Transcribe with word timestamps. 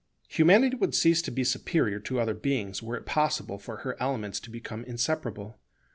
Humanity 0.29 0.77
would 0.77 0.95
cease 0.95 1.21
to 1.21 1.29
be 1.29 1.43
superior 1.43 1.99
to 1.99 2.19
other 2.19 2.33
beings 2.33 2.81
were 2.81 2.95
it 2.97 3.05
possible 3.05 3.59
for 3.59 3.77
her 3.85 3.95
elements 4.01 4.39
to 4.39 4.49
become 4.49 4.83
inseparable. 4.85 5.59